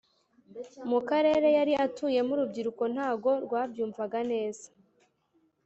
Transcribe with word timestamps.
mu 0.89 0.99
karere 1.09 1.47
yari 1.57 1.73
atuyemo 1.85 2.31
urubyiruko 2.33 2.83
ntago 2.93 3.31
rwabyumvaga 3.45 4.19
neza 4.31 4.67